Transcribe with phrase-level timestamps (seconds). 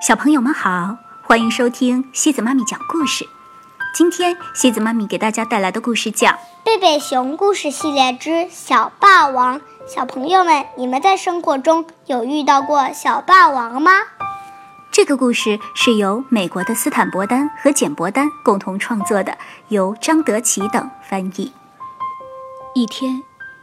[0.00, 3.28] 小朋友们好，欢迎收听西子妈咪讲故事。
[3.94, 6.28] 今天西子妈咪给大家带来的故事叫
[6.64, 9.58] 《贝贝熊故事系列之小霸王》。
[9.86, 13.92] 小朋友们，你们在生活中有遇到过小霸王吗？
[14.92, 19.36] 这个故事是由美国的斯坦伯丹和简伯丹共同创作的，
[19.68, 21.52] 由张德奇等翻译。
[22.74, 23.22] 一天，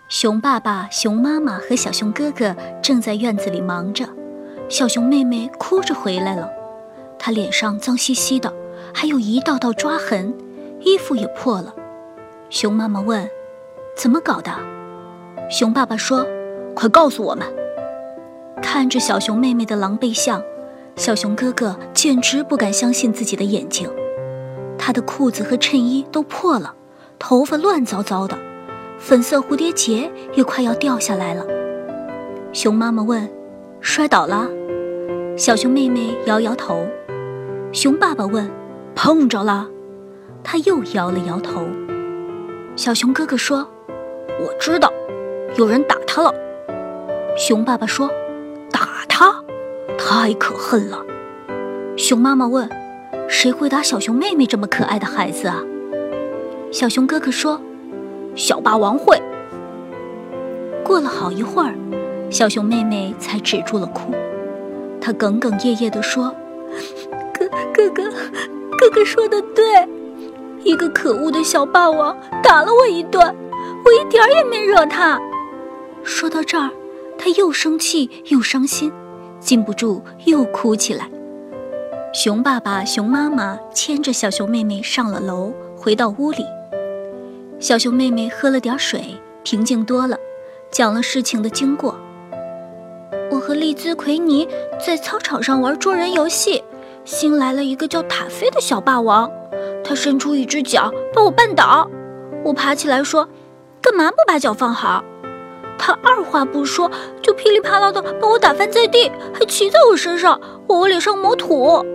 [0.09, 4.07] 熊爸爸、熊妈妈和小熊哥哥正在院子里忙着。
[4.69, 6.49] 小熊妹妹哭着回来了，
[7.17, 8.53] 她脸上脏兮兮的，
[8.93, 10.33] 还有一道道抓痕，
[10.81, 11.73] 衣服也破了。
[12.49, 13.29] 熊妈妈问
[13.95, 14.51] ：“怎么搞的？”
[15.49, 16.27] 熊爸爸说
[16.75, 17.47] ：“快告诉我们。”
[18.61, 20.41] 看着小熊妹妹的狼狈相，
[20.97, 23.89] 小熊哥哥简直不敢相信自己的眼睛。
[24.77, 26.73] 他的裤子和衬衣都破了，
[27.17, 28.37] 头发乱糟糟的，
[28.99, 31.45] 粉色蝴蝶结也快要掉下来了。
[32.51, 33.29] 熊妈妈问
[33.81, 34.47] ：“摔倒了？”
[35.37, 36.85] 小熊妹妹摇摇头，
[37.71, 38.49] 熊爸爸问
[38.95, 39.67] ：“碰着了？”
[40.43, 41.67] 他又摇了摇头。
[42.75, 43.67] 小熊哥哥说
[44.39, 44.91] ：“我知道，
[45.57, 46.33] 有人打他了。”
[47.37, 48.09] 熊爸爸说
[48.71, 49.43] ：“打他？
[49.97, 51.05] 太可恨了。”
[51.97, 52.69] 熊妈妈问
[53.27, 55.61] ：“谁会打小熊妹妹这么可爱的孩子啊？”
[56.71, 57.61] 小熊哥哥说
[58.35, 59.21] ：“小霸王会。”
[60.83, 61.73] 过了好一会儿，
[62.29, 64.13] 小熊妹妹才止住了哭。
[64.99, 66.35] 她哽哽咽咽地说
[67.33, 68.11] ：“哥哥哥，
[68.77, 69.87] 哥哥说的对，
[70.63, 73.23] 一个可恶的小霸王打了我一顿，
[73.85, 75.19] 我一点儿也没惹他。”
[76.03, 76.69] 说到这儿，
[77.17, 78.91] 他又生气又伤心，
[79.39, 81.09] 禁不住又哭起来。
[82.13, 86.43] 熊爸爸、熊妈妈牵着小熊妹妹上了楼，回到屋里。
[87.59, 90.17] 小熊妹妹喝了点水，平静多了，
[90.69, 91.97] 讲了事情的经过。
[93.29, 94.47] 我和丽兹、奎尼
[94.85, 96.63] 在操场上玩捉人游戏，
[97.03, 99.29] 新来了一个叫塔菲的小霸王，
[99.83, 101.89] 他伸出一只脚把我绊倒，
[102.43, 103.27] 我爬起来说
[103.81, 105.03] ：“干嘛不把脚放好？”
[105.77, 106.89] 他二话不说
[107.21, 111.85] 就噼里啪啦的把我打翻在地，还骑在我身上往我脸上抹土。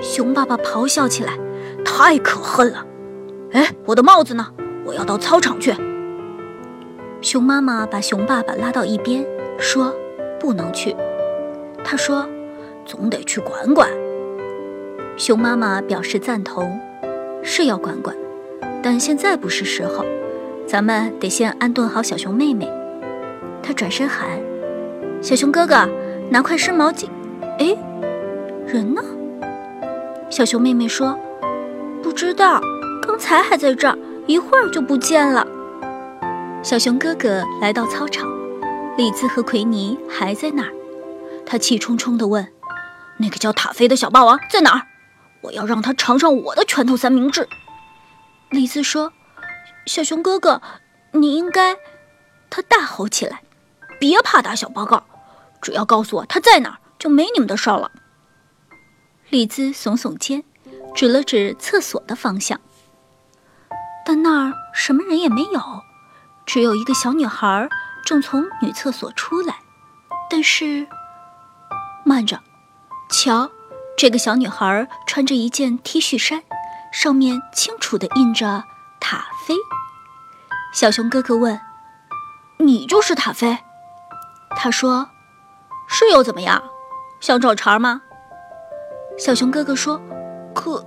[0.00, 1.38] 熊爸爸咆哮起来
[1.84, 2.86] ：“太可恨了！
[3.52, 4.46] 哎，我的帽子呢？
[4.86, 5.74] 我要到操场去。”
[7.20, 9.26] 熊妈妈把熊爸爸拉到一边
[9.58, 9.92] 说。
[10.42, 10.96] 不能去，
[11.84, 12.26] 他说
[12.84, 13.88] ：“总得去管管。”
[15.16, 16.80] 熊妈妈表示赞同，
[17.44, 18.16] 是要管管，
[18.82, 20.04] 但现在不是时候，
[20.66, 22.68] 咱们得先安顿好小熊妹妹。
[23.62, 24.30] 他转身喊
[25.22, 25.88] ：“小熊哥哥，
[26.28, 27.06] 拿块湿毛巾。”
[27.60, 27.76] 哎，
[28.66, 29.00] 人呢？
[30.28, 31.16] 小熊妹妹说
[32.02, 32.60] ：“不知道，
[33.06, 35.46] 刚才还在这儿，一会儿就不见了。”
[36.64, 38.28] 小熊哥哥来到操场。
[38.94, 40.72] 李兹和奎尼还在那儿，
[41.46, 42.52] 他气冲冲地问
[43.16, 44.86] ：“那个叫塔菲的小霸王在哪儿？
[45.40, 47.48] 我要让他尝尝我的拳头三明治。”
[48.50, 49.10] 李兹说
[49.86, 50.60] ：“小熊哥哥，
[51.12, 51.74] 你应该……”
[52.50, 53.42] 他大吼起来
[53.98, 55.02] ：“别怕打小报告，
[55.62, 57.90] 只要告诉我他在哪儿，就没你们的事儿了。”
[59.30, 60.44] 李兹耸耸肩，
[60.94, 62.60] 指了指厕所的方向，
[64.04, 65.60] 但那儿什么人也没有，
[66.44, 67.70] 只有一个小女孩。
[68.04, 69.56] 正从女厕所出来，
[70.28, 70.86] 但是，
[72.04, 72.40] 慢着，
[73.10, 73.50] 瞧，
[73.96, 76.42] 这个小女孩穿着一件 T 恤衫，
[76.92, 78.64] 上面清楚的印着
[79.00, 79.54] “塔菲”。
[80.74, 81.60] 小熊哥哥问
[82.58, 83.58] ：“你就是塔菲？”
[84.56, 85.08] 他说
[85.88, 86.62] ：“是又怎么样？
[87.20, 88.02] 想找茬吗？”
[89.18, 90.00] 小熊哥哥说
[90.54, 90.84] ：“可，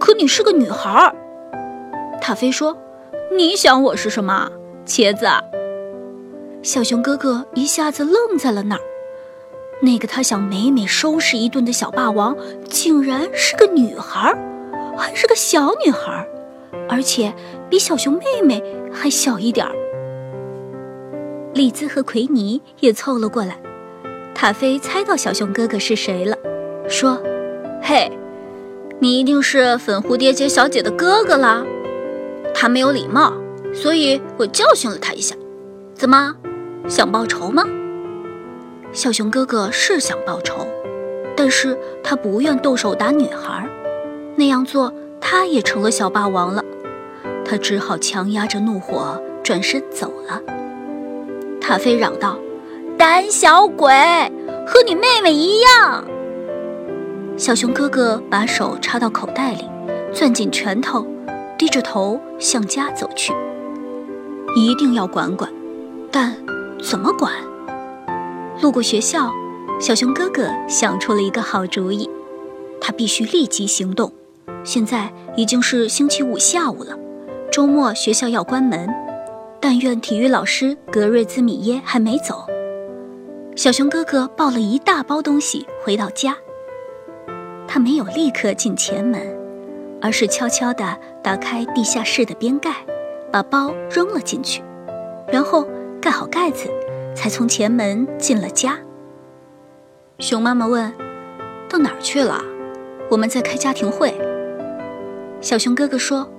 [0.00, 1.14] 可你是个女孩。”
[2.20, 2.76] 塔菲说
[3.36, 4.50] ：“你想我是什么？
[4.86, 5.26] 茄子？”
[6.64, 8.80] 小熊哥哥一下子愣在了那儿，
[9.82, 12.34] 那个他想美美收拾一顿的小霸王，
[12.70, 14.34] 竟然是个女孩，
[14.96, 16.26] 还是个小女孩，
[16.88, 17.30] 而且
[17.68, 19.74] 比小熊妹妹还小一点儿。
[21.52, 23.58] 丽兹和奎尼也凑了过来，
[24.34, 26.34] 塔菲猜到小熊哥哥是谁了，
[26.88, 27.22] 说
[27.84, 28.10] ：“嘿，
[28.98, 31.62] 你一定是粉蝴蝶结小姐的哥哥啦！
[32.54, 33.34] 他没有礼貌，
[33.74, 35.36] 所以我教训了他一下，
[35.92, 36.34] 怎么？”
[36.88, 37.64] 想报仇吗？
[38.92, 40.66] 小熊哥哥是想报仇，
[41.36, 43.66] 但是他不愿动手打女孩，
[44.36, 46.62] 那样做他也成了小霸王了。
[47.44, 50.40] 他只好强压着怒火转身走了。
[51.60, 52.38] 塔菲嚷道
[52.96, 53.90] ：“胆小鬼，
[54.66, 56.04] 和你妹妹一样！”
[57.36, 59.64] 小熊哥哥把手插到口袋里，
[60.12, 61.04] 攥紧拳头，
[61.58, 63.32] 低着头向家走去。
[64.54, 65.50] 一定要管管，
[66.12, 66.36] 但。
[66.84, 67.32] 怎么管？
[68.60, 69.32] 路过学校，
[69.80, 72.10] 小熊哥哥想出了一个好主意，
[72.78, 74.12] 他必须立即行动。
[74.64, 76.94] 现在已经是星期五下午了，
[77.50, 78.86] 周末学校要关门，
[79.58, 82.44] 但愿体育老师格瑞兹米耶还没走。
[83.56, 86.36] 小熊哥哥抱了一大包东西回到家，
[87.66, 89.22] 他没有立刻进前门，
[90.02, 90.84] 而是悄悄地
[91.22, 92.84] 打开地下室的边盖，
[93.32, 94.62] 把包扔了进去，
[95.32, 95.66] 然后
[96.04, 96.68] 盖好盖子，
[97.16, 98.78] 才从前门进了家。
[100.18, 100.92] 熊妈妈问
[101.66, 102.44] ：“到哪儿去了
[103.10, 104.14] ？”“我们在开家庭会。”
[105.40, 106.30] 小熊哥哥说：“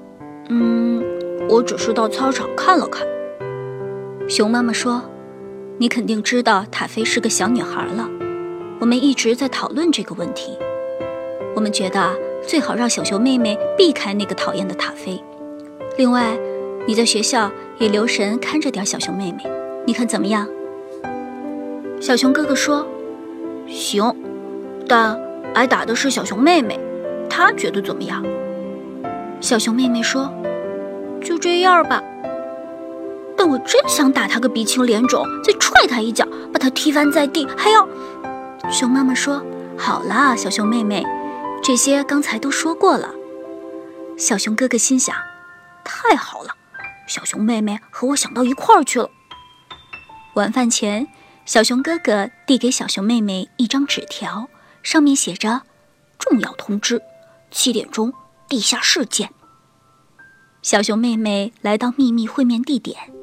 [0.49, 1.03] 嗯，
[1.49, 3.07] 我只是到操场看了看。”
[4.29, 5.01] 熊妈妈说
[5.79, 8.07] ：“你肯定知道塔菲是个小女孩了。
[8.79, 10.55] 我们一直在讨论这个问题。
[11.55, 12.15] 我们觉得
[12.47, 15.19] 最好让小熊妹妹避开那个讨厌的塔菲。
[15.97, 16.37] 另外，
[16.87, 19.43] 你在学校也留神看着点小熊妹妹，
[19.85, 20.47] 你看怎么样？”
[22.01, 22.87] 小熊哥哥说。
[23.67, 24.15] 行，
[24.87, 25.19] 但
[25.55, 26.79] 挨打的是小熊妹妹，
[27.27, 28.23] 她觉得怎么样？
[29.41, 30.31] 小熊妹妹说
[31.19, 32.03] ：“就这样吧。”
[33.35, 37.87] 但我真想打他个鼻青脸肿，再踹他一脚，把他踢翻在地，还要……
[38.69, 39.43] 熊妈妈说
[39.75, 41.03] ：“好啦，小熊妹妹，
[41.63, 43.15] 这些刚才都说过了。”
[44.15, 45.15] 小熊哥哥心想
[45.83, 46.51] ：“太好了，
[47.07, 49.09] 小熊妹妹和我想到一块儿去了。”
[50.35, 51.07] 晚饭前。
[51.45, 54.49] 小熊哥哥递给小熊妹妹一张纸条，
[54.81, 55.61] 上面写着
[56.17, 57.03] ：“重要通知，
[57.51, 58.11] 七点钟
[58.49, 59.31] 地下室见。”
[60.63, 63.13] 小熊妹妹来到秘密会面地点，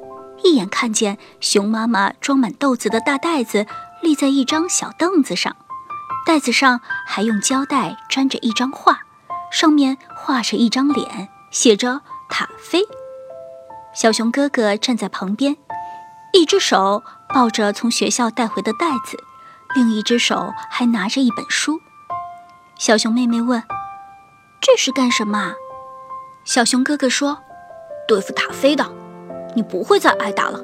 [0.45, 3.67] 一眼看见熊妈妈装满豆子的大袋子
[4.03, 5.57] 立在一张小凳子上，
[6.25, 9.01] 袋子上还用胶带粘着一张画，
[9.51, 12.87] 上面画着一张脸，写着“塔菲”。
[13.95, 15.57] 小熊哥哥站在旁边，
[16.33, 17.03] 一只手。
[17.35, 19.17] 抱着从学校带回的袋子，
[19.75, 21.81] 另一只手还拿着一本书。
[22.79, 23.63] 小熊妹妹问
[24.61, 25.55] ：“这是干什么？”
[26.45, 27.39] 小熊哥哥说
[28.07, 28.85] ：“对付塔菲的，
[29.57, 30.63] 你不会再挨打了。”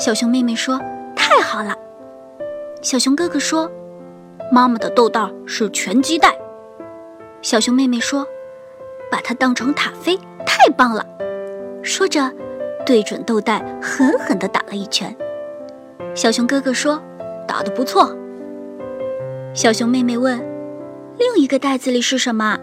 [0.00, 0.80] 小熊妹妹说
[1.14, 1.76] ：“太好了。”
[2.82, 3.70] 小熊哥哥说
[4.50, 6.36] ：“妈妈的豆袋是拳击袋。”
[7.40, 8.26] 小熊妹妹说
[9.12, 11.06] ：“把它当成塔菲，太棒了。”
[11.82, 12.30] 说着，
[12.86, 15.14] 对准豆袋狠狠地打了一拳。
[16.14, 17.02] 小熊哥哥说
[17.46, 18.16] ：“打得不错。”
[19.52, 20.38] 小熊妹妹问
[21.18, 22.58] ：“另一个袋子里是什么？”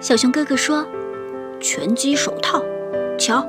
[0.00, 0.86] 小熊哥哥说
[1.60, 2.62] ：“拳击手套。
[3.18, 3.46] 瞧，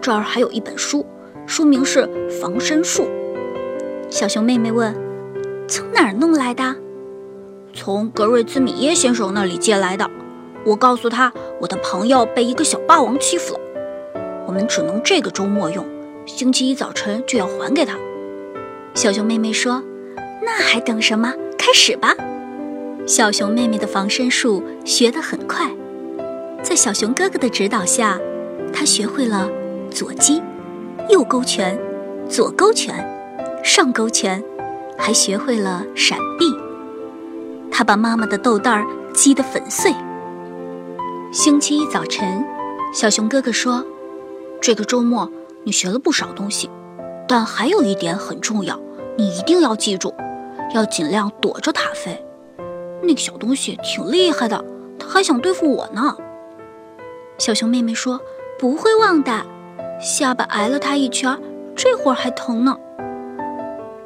[0.00, 1.06] 这儿还有一本书，
[1.46, 2.06] 书名是
[2.40, 3.04] 《防身术》。”
[4.10, 4.94] 小熊妹妹问
[5.68, 6.74] ：“从哪儿弄来的
[7.72, 10.10] ？”“从格瑞兹米耶先生那里借来的。
[10.64, 13.60] 我告诉他，我的朋友被一个小霸王欺负了，
[14.56, 15.84] 们只能这个周末用，
[16.24, 17.94] 星期一早晨就要还给他。”
[18.94, 19.82] 小熊妹妹说
[20.42, 21.32] ：“那还等什么？
[21.58, 22.14] 开始吧！”
[23.06, 25.70] 小熊妹妹的防身术学得很快，
[26.62, 28.18] 在小熊哥哥的指导下，
[28.72, 29.48] 她学会了
[29.90, 30.42] 左击、
[31.10, 31.78] 右勾拳、
[32.28, 33.06] 左勾拳、
[33.62, 34.42] 上勾拳，
[34.96, 36.46] 还学会了闪避。
[37.70, 39.94] 她把妈妈的豆袋儿击得粉碎。
[41.30, 42.42] 星期一早晨，
[42.94, 43.84] 小熊哥哥说
[44.66, 45.30] ：“这个周末
[45.62, 46.68] 你学了不少东西，
[47.28, 48.80] 但还有一点很重要。”
[49.16, 50.12] 你一定要记住，
[50.74, 52.20] 要尽量躲着塔菲。
[53.00, 54.64] 那个小东西挺厉害的，
[54.98, 56.16] 他还想对付我呢。
[57.38, 58.20] 小熊妹妹说
[58.58, 59.46] ：“不会忘的。”
[60.02, 61.40] 下巴挨了他一圈，
[61.76, 62.76] 这会儿还疼呢。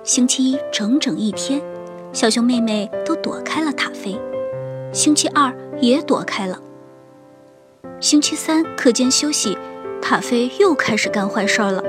[0.04, 1.62] 星期一整整一天，
[2.12, 4.20] 小熊妹妹都躲开了塔菲。
[4.92, 6.60] 星期二也躲开了。
[7.98, 9.56] 星期三课间休息，
[10.00, 11.82] 塔菲又开始干坏事了。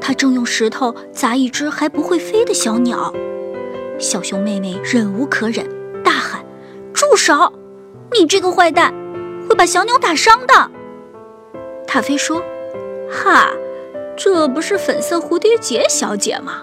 [0.00, 3.12] 他正用石头砸一只还不会飞的小鸟，
[3.98, 5.66] 小熊妹妹忍无可忍，
[6.02, 6.44] 大喊
[6.92, 7.52] ：“住手！
[8.18, 8.94] 你这个坏蛋，
[9.48, 10.70] 会把小鸟打伤的。”
[11.86, 12.42] 塔菲说
[13.10, 13.50] ：“哈，
[14.16, 16.62] 这不是粉色蝴蝶结小姐吗？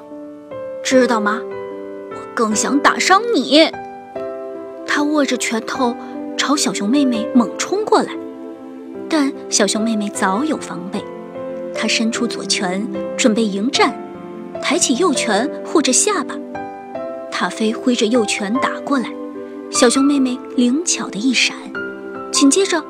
[0.84, 1.40] 知道吗？
[2.12, 3.72] 我更想打伤你。”
[4.88, 5.96] 他握着拳头
[6.38, 8.18] 朝小熊妹妹猛冲过来，
[9.10, 11.04] 但小熊妹妹早有防备。
[11.74, 12.88] 她伸出左拳
[13.18, 13.96] 准备迎战，
[14.62, 16.36] 抬起右拳护着下巴。
[17.32, 19.14] 塔菲挥着右拳打过来，
[19.70, 21.56] 小熊妹妹灵巧的一闪，
[22.32, 22.84] 紧接着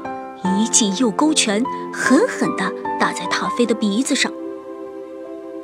[0.44, 1.62] 一记右勾拳
[1.94, 4.32] 狠狠地打在塔菲的鼻子上。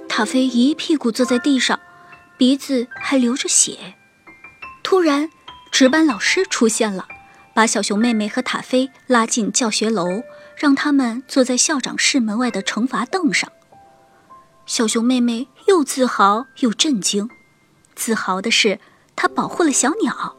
[0.10, 1.80] 塔菲一屁股坐在地上，
[2.38, 3.96] 鼻子还流着血。
[4.84, 5.30] 突然，
[5.72, 7.08] 值班老师出现了，
[7.56, 10.06] 把小熊妹妹和塔菲拉进教学楼。
[10.56, 13.52] 让他们坐在校长室门外的惩罚凳上。
[14.66, 17.30] 小熊妹妹又自豪又震惊，
[17.96, 18.80] 自豪的是，
[19.16, 20.38] 她保护了小鸟；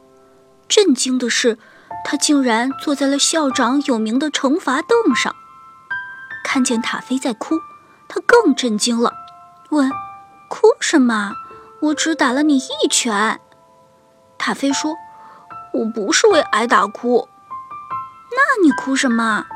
[0.67, 1.59] 震惊的是，
[2.05, 5.35] 她竟然坐在了校长有名的惩罚凳上。
[6.43, 7.61] 看见塔菲在哭，
[8.09, 9.13] 她更震惊了，
[9.71, 9.91] 问
[10.49, 11.35] ：“哭什么？
[11.81, 13.41] 我只打了你一拳。”
[14.39, 14.95] 塔菲说
[15.75, 17.29] ：“我不是为挨打哭。”
[18.33, 19.47] 那你哭什么？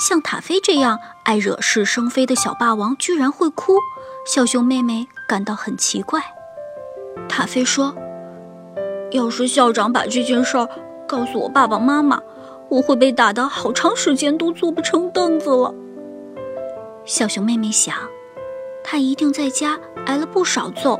[0.00, 3.74] 像塔菲这样爱惹是生非的小霸王居然会哭，
[4.24, 6.22] 小熊妹妹感到很奇怪。
[7.28, 7.94] 塔菲说
[9.12, 10.66] ：“要是校长把这件事儿
[11.06, 12.18] 告诉我爸爸妈妈，
[12.70, 15.74] 我会被打得好长时间都坐不成凳子了。”
[17.04, 17.94] 小熊妹妹想，
[18.82, 20.98] 她一定在家挨了不少揍，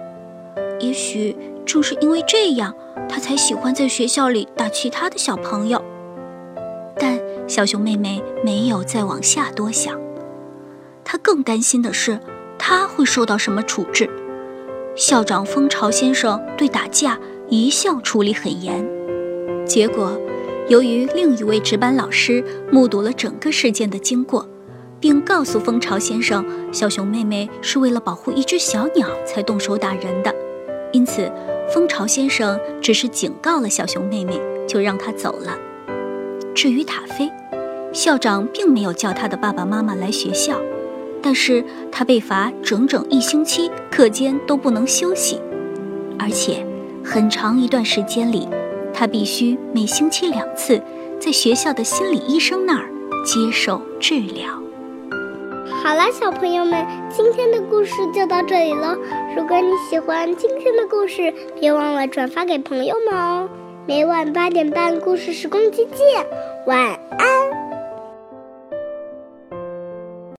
[0.78, 2.74] 也许正是因为这样，
[3.08, 5.82] 她才喜欢在学校里打其他的小朋友。
[7.50, 9.98] 小熊妹妹没有再往下多想，
[11.04, 12.20] 她更担心的是，
[12.56, 14.08] 她会受到什么处置。
[14.94, 18.88] 校长蜂巢先生对打架一向处理很严，
[19.66, 20.16] 结果，
[20.68, 24.48] 由于另一位值班老师目睹了整个事件的经过，
[25.00, 30.32] 并告诉蜂巢先生，小熊妹妹是为了保护一只小鸟才动手打人的，
[30.92, 31.28] 因此，
[31.74, 35.58] 蜂巢先生只是警告了小熊妹妹，就让她走了。
[36.52, 37.30] 至于塔菲，
[37.92, 40.54] 校长并没有叫他的爸爸妈妈来学校，
[41.20, 45.40] 但是他被罚整整一星期，课间都不能休息，
[46.18, 46.64] 而且
[47.04, 48.48] 很长一段时间里，
[48.94, 50.80] 他必须每星期两次
[51.18, 52.88] 在学校的心理医生那儿
[53.24, 54.52] 接受治疗。
[55.82, 58.96] 好了，小朋友们，今天的故事就到这里喽。
[59.36, 63.48] 如果你喜欢今天的故事，别忘了转发给朋友们哦。
[63.88, 66.26] 每晚八点半，故事时光机见，
[66.66, 66.78] 晚
[67.18, 67.29] 安。